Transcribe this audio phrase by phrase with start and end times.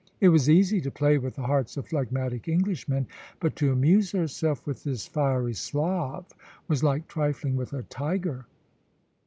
[0.19, 3.05] It was easy to play with the hearts of phlegmatic Englishmen,
[3.39, 6.25] but to amuse herself with this fiery Slav
[6.67, 8.47] was like trifling with a tiger.